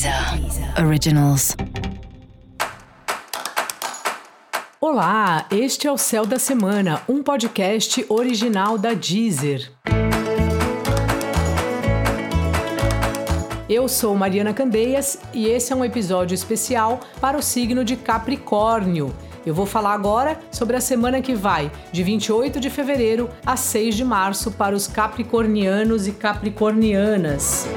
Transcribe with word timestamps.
Deezer 0.00 0.82
Originals. 0.82 1.54
Olá, 4.80 5.44
este 5.50 5.86
é 5.86 5.92
o 5.92 5.98
Céu 5.98 6.24
da 6.24 6.38
Semana, 6.38 7.02
um 7.06 7.22
podcast 7.22 8.06
original 8.08 8.78
da 8.78 8.94
Deezer. 8.94 9.70
Eu 13.68 13.86
sou 13.88 14.16
Mariana 14.16 14.54
Candeias 14.54 15.18
e 15.34 15.46
esse 15.48 15.70
é 15.70 15.76
um 15.76 15.84
episódio 15.84 16.34
especial 16.34 17.00
para 17.20 17.36
o 17.36 17.42
signo 17.42 17.84
de 17.84 17.94
Capricórnio. 17.94 19.14
Eu 19.44 19.54
vou 19.54 19.66
falar 19.66 19.92
agora 19.92 20.40
sobre 20.50 20.76
a 20.76 20.80
semana 20.80 21.20
que 21.20 21.34
vai, 21.34 21.70
de 21.92 22.02
28 22.02 22.58
de 22.58 22.70
fevereiro 22.70 23.28
a 23.44 23.54
6 23.54 23.96
de 23.96 24.04
março, 24.06 24.50
para 24.52 24.74
os 24.74 24.86
capricornianos 24.86 26.06
e 26.06 26.12
capricornianas. 26.12 27.68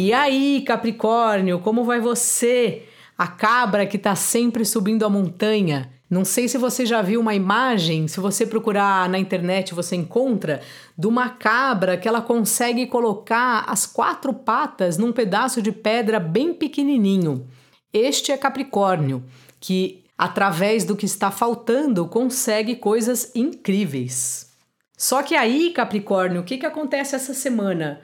E 0.00 0.12
aí, 0.12 0.62
Capricórnio, 0.64 1.58
como 1.58 1.82
vai 1.82 2.00
você? 2.00 2.84
A 3.18 3.26
cabra 3.26 3.84
que 3.84 3.96
está 3.96 4.14
sempre 4.14 4.64
subindo 4.64 5.04
a 5.04 5.10
montanha. 5.10 5.90
Não 6.08 6.24
sei 6.24 6.46
se 6.46 6.56
você 6.56 6.86
já 6.86 7.02
viu 7.02 7.20
uma 7.20 7.34
imagem, 7.34 8.06
se 8.06 8.20
você 8.20 8.46
procurar 8.46 9.08
na 9.08 9.18
internet 9.18 9.74
você 9.74 9.96
encontra, 9.96 10.60
de 10.96 11.08
uma 11.08 11.30
cabra 11.30 11.96
que 11.96 12.06
ela 12.06 12.20
consegue 12.20 12.86
colocar 12.86 13.64
as 13.66 13.86
quatro 13.86 14.32
patas 14.32 14.96
num 14.96 15.10
pedaço 15.10 15.60
de 15.60 15.72
pedra 15.72 16.20
bem 16.20 16.54
pequenininho. 16.54 17.48
Este 17.92 18.30
é 18.30 18.36
Capricórnio, 18.36 19.24
que 19.58 20.04
através 20.16 20.84
do 20.84 20.94
que 20.94 21.06
está 21.06 21.32
faltando 21.32 22.06
consegue 22.06 22.76
coisas 22.76 23.32
incríveis. 23.34 24.52
Só 24.96 25.24
que 25.24 25.34
aí, 25.34 25.72
Capricórnio, 25.72 26.42
o 26.42 26.44
que, 26.44 26.56
que 26.56 26.66
acontece 26.66 27.16
essa 27.16 27.34
semana? 27.34 28.00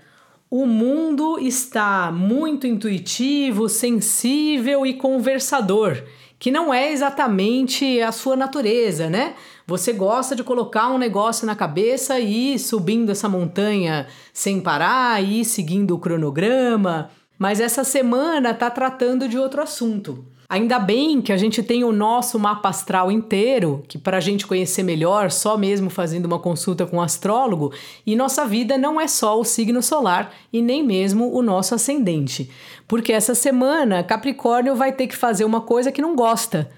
O 0.57 0.67
mundo 0.67 1.37
está 1.41 2.13
muito 2.13 2.65
intuitivo, 2.65 3.69
sensível 3.69 4.87
e 4.87 4.95
conversador, 4.95 6.05
que 6.39 6.49
não 6.49 6.73
é 6.73 6.93
exatamente 6.93 8.01
a 8.01 8.13
sua 8.13 8.37
natureza, 8.37 9.11
né? 9.11 9.35
Você 9.67 9.93
gosta 9.93 10.37
de 10.37 10.45
colocar 10.45 10.91
um 10.91 10.97
negócio 10.97 11.45
na 11.45 11.57
cabeça 11.57 12.21
e 12.21 12.55
ir 12.55 12.61
subindo 12.61 13.11
essa 13.11 13.29
montanha 13.29 14.07
sem 14.33 14.61
parar, 14.61 15.21
e 15.21 15.41
ir 15.41 15.45
seguindo 15.45 15.93
o 15.93 15.99
cronograma, 15.99 17.11
mas 17.37 17.59
essa 17.59 17.83
semana 17.83 18.51
está 18.51 18.71
tratando 18.71 19.29
de 19.29 19.37
outro 19.37 19.61
assunto. 19.61 20.25
Ainda 20.49 20.79
bem 20.79 21.23
que 21.23 21.33
a 21.33 21.37
gente 21.37 21.63
tem 21.63 21.85
o 21.85 21.93
nosso 21.93 22.39
mapa 22.39 22.69
astral 22.69 23.11
inteiro, 23.11 23.83
que 23.89 23.97
para 23.97 24.19
a 24.19 24.21
gente 24.21 24.47
conhecer 24.47 24.83
melhor, 24.83 25.31
só 25.31 25.57
mesmo 25.57 25.89
fazendo 25.89 26.27
uma 26.27 26.39
consulta 26.39 26.87
com 26.87 26.99
um 26.99 27.01
astrólogo, 27.01 27.73
e 28.07 28.15
nossa 28.15 28.45
vida 28.45 28.77
não 28.77 29.01
é 29.01 29.09
só 29.09 29.41
o 29.41 29.45
signo 29.45 29.83
solar 29.83 30.35
e 30.53 30.61
nem 30.61 30.83
mesmo 30.83 31.35
o 31.35 31.43
nosso 31.43 31.75
ascendente. 31.75 32.51
Porque 32.87 33.13
essa 33.13 33.35
semana 33.35 34.05
Capricórnio 34.05 34.77
vai 34.77 34.93
ter 34.93 35.07
que 35.07 35.17
fazer 35.17 35.45
uma 35.45 35.63
coisa 35.63 35.91
que 35.91 36.03
não 36.03 36.15
gosta: 36.15 36.71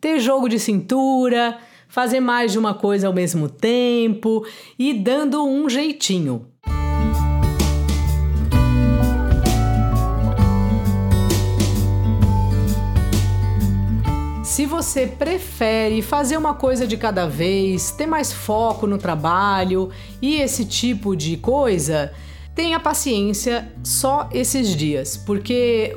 ter 0.00 0.18
jogo 0.18 0.48
de 0.48 0.58
cintura, 0.58 1.58
fazer 1.88 2.20
mais 2.20 2.52
de 2.52 2.58
uma 2.58 2.74
coisa 2.74 3.06
ao 3.06 3.12
mesmo 3.12 3.48
tempo 3.48 4.44
e 4.78 4.92
dando 4.92 5.46
um 5.46 5.68
jeitinho. 5.68 6.51
Se 14.42 14.66
você 14.66 15.06
prefere 15.06 16.02
fazer 16.02 16.36
uma 16.36 16.52
coisa 16.52 16.84
de 16.84 16.96
cada 16.96 17.28
vez, 17.28 17.92
ter 17.92 18.06
mais 18.06 18.32
foco 18.32 18.88
no 18.88 18.98
trabalho 18.98 19.90
e 20.20 20.34
esse 20.34 20.64
tipo 20.64 21.14
de 21.14 21.36
coisa, 21.36 22.12
tenha 22.52 22.80
paciência 22.80 23.72
só 23.84 24.28
esses 24.32 24.74
dias, 24.74 25.16
porque 25.16 25.96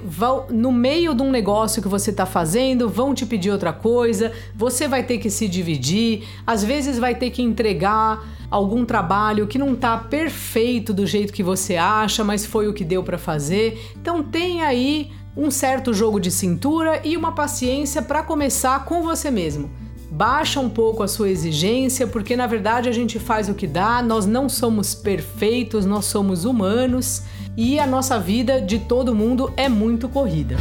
no 0.51 0.71
meio 0.71 1.15
de 1.15 1.23
um 1.23 1.31
negócio 1.31 1.81
que 1.81 1.87
você 1.87 2.11
está 2.11 2.27
fazendo, 2.27 2.87
vão 2.87 3.15
te 3.15 3.25
pedir 3.25 3.49
outra 3.49 3.73
coisa, 3.73 4.31
você 4.55 4.87
vai 4.87 5.01
ter 5.01 5.17
que 5.17 5.31
se 5.31 5.47
dividir, 5.47 6.23
às 6.45 6.63
vezes 6.63 6.99
vai 6.99 7.15
ter 7.15 7.31
que 7.31 7.41
entregar 7.41 8.23
algum 8.51 8.85
trabalho 8.85 9.47
que 9.47 9.57
não 9.57 9.73
está 9.73 9.97
perfeito 9.97 10.93
do 10.93 11.07
jeito 11.07 11.33
que 11.33 11.41
você 11.41 11.77
acha, 11.77 12.23
mas 12.23 12.45
foi 12.45 12.67
o 12.67 12.73
que 12.75 12.85
deu 12.85 13.01
para 13.01 13.17
fazer. 13.17 13.91
Então 13.99 14.21
tenha 14.21 14.67
aí 14.67 15.11
um 15.35 15.51
certo 15.51 15.93
jogo 15.93 16.19
de 16.19 16.31
cintura 16.31 17.01
e 17.03 17.17
uma 17.17 17.33
paciência 17.33 18.01
para 18.01 18.23
começar 18.23 18.85
com 18.85 19.01
você 19.01 19.29
mesmo. 19.29 19.69
Baixa 20.09 20.61
um 20.61 20.69
pouco 20.69 21.03
a 21.03 21.07
sua 21.07 21.29
exigência, 21.29 22.07
porque 22.07 22.37
na 22.37 22.47
verdade 22.47 22.87
a 22.87 22.91
gente 22.91 23.19
faz 23.19 23.49
o 23.49 23.53
que 23.53 23.67
dá, 23.67 24.01
nós 24.01 24.25
não 24.25 24.47
somos 24.47 24.95
perfeitos, 24.95 25.85
nós 25.85 26.05
somos 26.05 26.45
humanos 26.45 27.23
e 27.57 27.77
a 27.79 27.85
nossa 27.85 28.17
vida 28.17 28.61
de 28.61 28.79
todo 28.79 29.13
mundo 29.13 29.51
é 29.57 29.67
muito 29.67 30.07
corrida. 30.07 30.55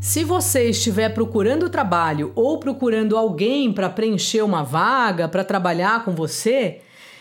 Se 0.00 0.22
você 0.22 0.70
estiver 0.70 1.10
procurando 1.10 1.68
trabalho 1.68 2.32
ou 2.34 2.58
procurando 2.58 3.16
alguém 3.16 3.72
para 3.72 3.90
preencher 3.90 4.42
uma 4.42 4.62
vaga, 4.62 5.28
para 5.28 5.44
trabalhar 5.44 6.04
com 6.04 6.12
você, 6.12 6.80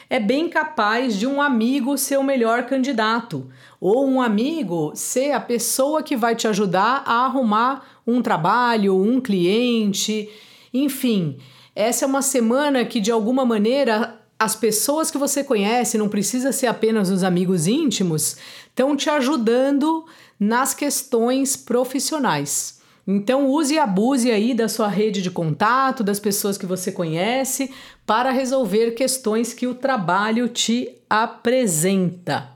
é 0.09 0.19
bem 0.19 0.49
capaz 0.49 1.15
de 1.15 1.27
um 1.27 1.41
amigo 1.41 1.97
ser 1.97 2.17
o 2.17 2.23
melhor 2.23 2.65
candidato, 2.65 3.49
ou 3.79 4.07
um 4.07 4.21
amigo 4.21 4.91
ser 4.95 5.31
a 5.33 5.39
pessoa 5.39 6.01
que 6.01 6.15
vai 6.15 6.35
te 6.35 6.47
ajudar 6.47 7.03
a 7.05 7.25
arrumar 7.25 7.85
um 8.05 8.21
trabalho, 8.21 8.95
um 8.95 9.19
cliente, 9.19 10.29
enfim. 10.73 11.37
Essa 11.75 12.05
é 12.05 12.07
uma 12.07 12.21
semana 12.21 12.85
que 12.85 12.99
de 12.99 13.11
alguma 13.11 13.45
maneira 13.45 14.19
as 14.39 14.55
pessoas 14.55 15.09
que 15.09 15.17
você 15.17 15.43
conhece, 15.43 15.97
não 15.97 16.07
precisa 16.07 16.51
ser 16.51 16.67
apenas 16.67 17.09
os 17.09 17.23
amigos 17.23 17.67
íntimos, 17.67 18.37
estão 18.67 18.95
te 18.95 19.09
ajudando 19.09 20.05
nas 20.39 20.73
questões 20.73 21.57
profissionais. 21.57 22.79
Então 23.09 23.47
use 23.47 23.75
e 23.75 23.79
abuse 23.79 24.29
aí 24.29 24.53
da 24.53 24.67
sua 24.67 24.89
rede 24.89 25.21
de 25.21 25.31
contato, 25.31 26.03
das 26.03 26.19
pessoas 26.19 26.57
que 26.57 26.65
você 26.65 26.91
conhece, 26.91 27.71
para 28.05 28.31
resolver 28.31 28.91
questões 28.91 29.53
que 29.53 29.65
o 29.65 29.73
trabalho 29.73 30.49
te 30.49 30.89
apresenta. 31.09 32.49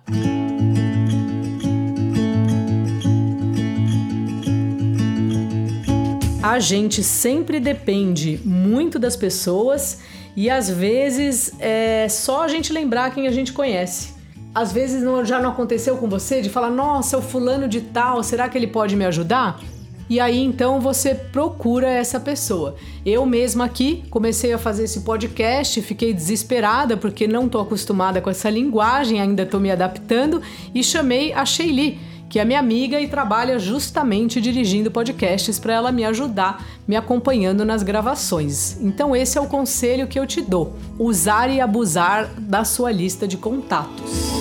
A 6.43 6.59
gente 6.59 7.01
sempre 7.01 7.57
depende 7.61 8.41
muito 8.43 8.99
das 8.99 9.15
pessoas 9.15 10.01
e 10.35 10.49
às 10.49 10.69
vezes 10.69 11.53
é 11.59 12.09
só 12.09 12.43
a 12.43 12.49
gente 12.49 12.73
lembrar 12.73 13.13
quem 13.13 13.25
a 13.25 13.31
gente 13.31 13.53
conhece. 13.53 14.15
Às 14.53 14.73
vezes 14.73 15.01
não, 15.01 15.23
já 15.23 15.41
não 15.41 15.51
aconteceu 15.51 15.95
com 15.95 16.09
você 16.09 16.41
de 16.41 16.49
falar, 16.49 16.69
nossa, 16.69 17.17
o 17.17 17.21
fulano 17.21 17.69
de 17.69 17.79
tal, 17.79 18.21
será 18.21 18.49
que 18.49 18.57
ele 18.57 18.67
pode 18.67 18.97
me 18.97 19.05
ajudar? 19.05 19.57
E 20.11 20.19
aí 20.19 20.43
então 20.43 20.81
você 20.81 21.15
procura 21.15 21.87
essa 21.87 22.19
pessoa. 22.19 22.75
Eu 23.05 23.25
mesma 23.25 23.63
aqui 23.63 24.03
comecei 24.09 24.51
a 24.51 24.57
fazer 24.57 24.83
esse 24.83 24.99
podcast, 25.03 25.81
fiquei 25.81 26.13
desesperada 26.13 26.97
porque 26.97 27.25
não 27.25 27.47
tô 27.47 27.61
acostumada 27.61 28.19
com 28.19 28.29
essa 28.29 28.49
linguagem, 28.49 29.21
ainda 29.21 29.45
tô 29.45 29.57
me 29.57 29.71
adaptando 29.71 30.41
e 30.75 30.83
chamei 30.83 31.31
a 31.31 31.45
Sheili, 31.45 31.97
que 32.29 32.39
é 32.39 32.43
minha 32.43 32.59
amiga 32.59 32.99
e 32.99 33.07
trabalha 33.07 33.57
justamente 33.57 34.41
dirigindo 34.41 34.91
podcasts 34.91 35.57
para 35.57 35.75
ela 35.75 35.93
me 35.93 36.03
ajudar, 36.03 36.61
me 36.85 36.97
acompanhando 36.97 37.63
nas 37.63 37.81
gravações. 37.81 38.81
Então 38.81 39.15
esse 39.15 39.37
é 39.37 39.41
o 39.41 39.47
conselho 39.47 40.07
que 40.07 40.19
eu 40.19 40.27
te 40.27 40.41
dou: 40.41 40.75
usar 40.99 41.49
e 41.49 41.61
abusar 41.61 42.29
da 42.37 42.65
sua 42.65 42.91
lista 42.91 43.25
de 43.25 43.37
contatos. 43.37 44.40